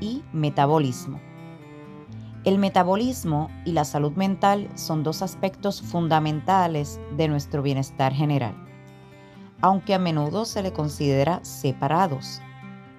y 0.00 0.22
metabolismo. 0.32 1.20
El 2.44 2.58
metabolismo 2.58 3.50
y 3.64 3.72
la 3.72 3.84
salud 3.84 4.12
mental 4.12 4.68
son 4.74 5.02
dos 5.02 5.22
aspectos 5.22 5.80
fundamentales 5.80 7.00
de 7.16 7.28
nuestro 7.28 7.62
bienestar 7.62 8.12
general. 8.12 8.54
Aunque 9.62 9.94
a 9.94 9.98
menudo 9.98 10.44
se 10.44 10.62
le 10.62 10.74
considera 10.74 11.42
separados, 11.42 12.42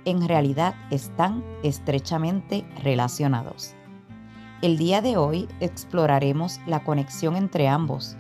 en 0.04 0.28
realidad 0.28 0.74
están 0.90 1.44
estrechamente 1.62 2.66
relacionados. 2.82 3.76
El 4.64 4.78
día 4.78 5.02
de 5.02 5.18
hoy 5.18 5.48
exploraremos 5.60 6.60
la 6.66 6.84
conexión 6.84 7.36
entre 7.36 7.68
ambos 7.68 8.18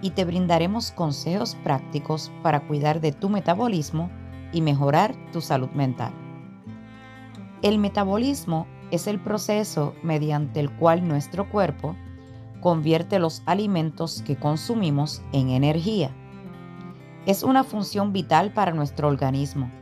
y 0.00 0.10
te 0.10 0.24
brindaremos 0.24 0.92
consejos 0.92 1.56
prácticos 1.64 2.30
para 2.42 2.60
cuidar 2.68 3.00
de 3.00 3.10
tu 3.10 3.28
metabolismo 3.30 4.10
y 4.52 4.60
mejorar 4.60 5.16
tu 5.32 5.40
salud 5.40 5.70
mental. 5.70 6.12
El 7.60 7.78
metabolismo 7.78 8.68
es 8.92 9.08
el 9.08 9.18
proceso 9.18 9.94
mediante 10.04 10.60
el 10.60 10.70
cual 10.76 11.08
nuestro 11.08 11.50
cuerpo 11.50 11.96
convierte 12.60 13.18
los 13.18 13.42
alimentos 13.46 14.22
que 14.22 14.36
consumimos 14.36 15.22
en 15.32 15.50
energía. 15.50 16.10
Es 17.26 17.42
una 17.42 17.64
función 17.64 18.12
vital 18.12 18.52
para 18.52 18.72
nuestro 18.72 19.08
organismo, 19.08 19.72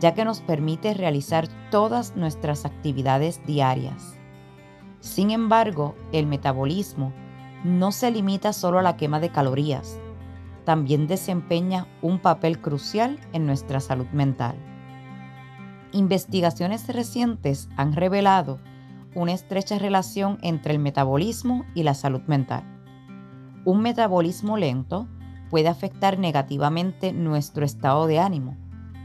ya 0.00 0.14
que 0.14 0.24
nos 0.24 0.40
permite 0.40 0.94
realizar 0.94 1.46
todas 1.70 2.16
nuestras 2.16 2.64
actividades 2.64 3.44
diarias. 3.46 4.18
Sin 5.00 5.30
embargo, 5.30 5.94
el 6.12 6.26
metabolismo 6.26 7.12
no 7.64 7.92
se 7.92 8.10
limita 8.10 8.54
solo 8.54 8.78
a 8.78 8.82
la 8.82 8.96
quema 8.96 9.20
de 9.20 9.28
calorías, 9.28 9.98
también 10.64 11.06
desempeña 11.06 11.86
un 12.00 12.18
papel 12.18 12.62
crucial 12.62 13.20
en 13.34 13.44
nuestra 13.44 13.80
salud 13.80 14.06
mental. 14.12 14.69
Investigaciones 15.92 16.86
recientes 16.88 17.68
han 17.76 17.92
revelado 17.94 18.58
una 19.14 19.32
estrecha 19.32 19.78
relación 19.78 20.38
entre 20.42 20.72
el 20.72 20.78
metabolismo 20.78 21.64
y 21.74 21.82
la 21.82 21.94
salud 21.94 22.22
mental. 22.26 22.62
Un 23.64 23.82
metabolismo 23.82 24.56
lento 24.56 25.08
puede 25.50 25.68
afectar 25.68 26.18
negativamente 26.18 27.12
nuestro 27.12 27.64
estado 27.64 28.06
de 28.06 28.20
ánimo, 28.20 28.56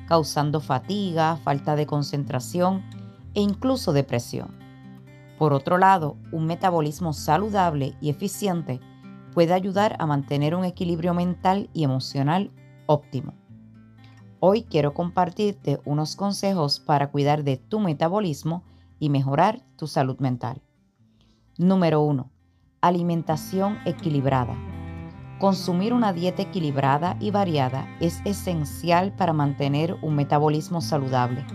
causando 0.07 0.61
fatiga, 0.61 1.37
falta 1.37 1.75
de 1.75 1.87
concentración 1.87 2.83
e 3.33 3.41
incluso 3.41 3.91
depresión. 3.91 4.55
Por 5.39 5.53
otro 5.53 5.79
lado, 5.79 6.17
un 6.31 6.45
metabolismo 6.45 7.13
saludable 7.13 7.95
y 7.99 8.09
eficiente 8.09 8.79
puede 9.33 9.53
ayudar 9.53 9.95
a 9.99 10.05
mantener 10.05 10.55
un 10.55 10.63
equilibrio 10.65 11.13
mental 11.15 11.69
y 11.73 11.83
emocional 11.83 12.51
óptimo. 12.85 13.33
Hoy 14.41 14.63
quiero 14.63 14.93
compartirte 14.93 15.79
unos 15.85 16.15
consejos 16.15 16.79
para 16.79 17.09
cuidar 17.09 17.43
de 17.43 17.57
tu 17.57 17.79
metabolismo 17.79 18.63
y 18.99 19.09
mejorar 19.09 19.61
tu 19.77 19.87
salud 19.87 20.19
mental. 20.19 20.61
Número 21.57 22.01
1. 22.01 22.29
Alimentación 22.81 23.77
equilibrada. 23.85 24.55
Consumir 25.39 25.93
una 25.93 26.11
dieta 26.11 26.41
equilibrada 26.41 27.17
y 27.19 27.31
variada 27.31 27.87
es 28.01 28.21
esencial 28.25 29.15
para 29.15 29.31
mantener 29.31 29.97
un 30.01 30.15
metabolismo 30.15 30.81
saludable. 30.81 31.45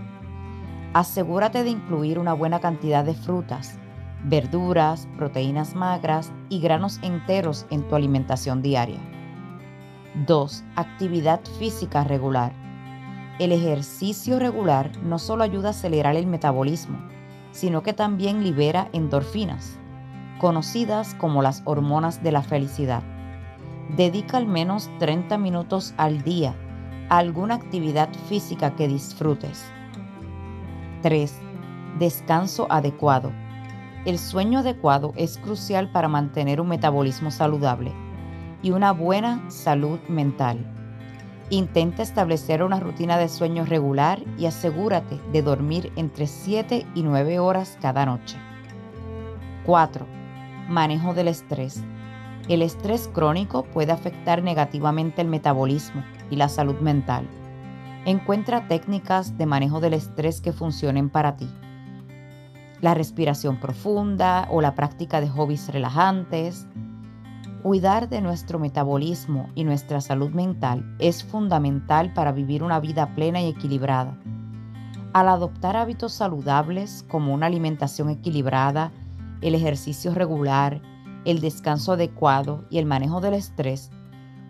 Asegúrate 0.94 1.62
de 1.62 1.71
incluir 1.71 2.19
una 2.19 2.33
buena 2.33 2.60
cantidad 2.60 3.04
de 3.04 3.15
frutas, 3.15 3.78
verduras, 4.25 5.06
proteínas 5.16 5.75
magras 5.75 6.33
y 6.49 6.60
granos 6.60 6.99
enteros 7.03 7.66
en 7.71 7.87
tu 7.88 7.94
alimentación 7.94 8.62
diaria. 8.62 9.00
2. 10.27 10.65
Actividad 10.77 11.41
física 11.59 12.04
regular. 12.04 12.59
El 13.41 13.53
ejercicio 13.53 14.39
regular 14.39 14.93
no 15.03 15.19
solo 15.19 15.45
ayuda 15.45 15.69
a 15.69 15.71
acelerar 15.71 16.15
el 16.15 16.27
metabolismo, 16.27 16.99
sino 17.53 17.83
que 17.83 17.95
también 17.95 18.45
libera 18.45 18.91
endorfinas, 18.93 19.78
conocidas 20.39 21.15
como 21.15 21.41
las 21.41 21.62
hormonas 21.65 22.23
de 22.23 22.33
la 22.33 22.43
felicidad. 22.43 23.03
Dedica 23.97 24.37
al 24.37 24.45
menos 24.45 24.91
30 24.99 25.39
minutos 25.39 25.95
al 25.97 26.21
día 26.23 26.55
a 27.09 27.17
alguna 27.17 27.55
actividad 27.55 28.11
física 28.28 28.77
que 28.77 28.89
disfrutes. 28.89 29.65
3. 31.01 31.34
Descanso 31.99 32.67
adecuado. 32.69 33.33
El 34.05 34.19
sueño 34.19 34.59
adecuado 34.59 35.15
es 35.17 35.39
crucial 35.39 35.91
para 35.91 36.09
mantener 36.09 36.61
un 36.61 36.69
metabolismo 36.69 37.31
saludable 37.31 37.91
y 38.61 38.72
una 38.72 38.93
buena 38.93 39.51
salud 39.51 39.99
mental. 40.11 40.79
Intenta 41.50 42.03
establecer 42.03 42.62
una 42.62 42.78
rutina 42.78 43.19
de 43.19 43.28
sueño 43.28 43.65
regular 43.65 44.22
y 44.38 44.47
asegúrate 44.47 45.21
de 45.33 45.43
dormir 45.43 45.93
entre 45.97 46.27
7 46.27 46.87
y 46.94 47.03
9 47.03 47.41
horas 47.41 47.77
cada 47.83 48.06
noche. 48.06 48.38
4. 49.66 50.06
Manejo 50.69 51.12
del 51.12 51.28
estrés. 51.28 51.83
El 52.49 52.62
estrés 52.62 53.09
crónico 53.12 53.65
puede 53.65 53.93
afectar 53.93 54.43
negativamente 54.43 55.22
el 55.22 55.28
metabolismo 55.28 56.05
y 56.31 56.37
la 56.37 56.49
salud 56.49 56.78
mental. 56.78 57.28
Encuentra 58.05 58.69
técnicas 58.69 59.37
de 59.37 59.47
manejo 59.47 59.81
del 59.81 59.94
estrés 59.94 60.41
que 60.41 60.53
funcionen 60.53 61.10
para 61.10 61.37
ti 61.37 61.49
la 62.81 62.94
respiración 62.94 63.59
profunda 63.59 64.47
o 64.50 64.60
la 64.60 64.75
práctica 64.75 65.21
de 65.21 65.28
hobbies 65.28 65.69
relajantes. 65.69 66.66
Cuidar 67.62 68.09
de 68.09 68.21
nuestro 68.21 68.59
metabolismo 68.59 69.50
y 69.54 69.65
nuestra 69.65 70.00
salud 70.00 70.31
mental 70.31 70.97
es 70.98 71.22
fundamental 71.22 72.12
para 72.15 72.32
vivir 72.32 72.62
una 72.62 72.81
vida 72.81 73.15
plena 73.15 73.41
y 73.43 73.48
equilibrada. 73.48 74.19
Al 75.12 75.28
adoptar 75.28 75.76
hábitos 75.76 76.12
saludables 76.12 77.04
como 77.09 77.34
una 77.34 77.47
alimentación 77.47 78.09
equilibrada, 78.09 78.93
el 79.43 79.54
ejercicio 79.54 80.15
regular, 80.15 80.81
el 81.25 81.41
descanso 81.41 81.93
adecuado 81.93 82.65
y 82.71 82.78
el 82.78 82.87
manejo 82.87 83.21
del 83.21 83.34
estrés, 83.34 83.91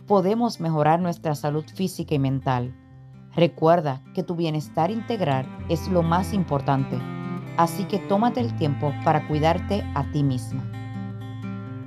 podemos 0.06 0.60
mejorar 0.60 1.00
nuestra 1.00 1.34
salud 1.34 1.64
física 1.74 2.14
y 2.14 2.18
mental. 2.18 2.74
Recuerda 3.34 4.02
que 4.14 4.22
tu 4.22 4.36
bienestar 4.36 4.90
integral 4.90 5.46
es 5.68 5.88
lo 5.88 6.02
más 6.02 6.32
importante 6.32 6.98
Así 7.60 7.84
que 7.84 7.98
tómate 7.98 8.40
el 8.40 8.56
tiempo 8.56 8.90
para 9.04 9.28
cuidarte 9.28 9.84
a 9.94 10.10
ti 10.12 10.22
misma. 10.22 10.79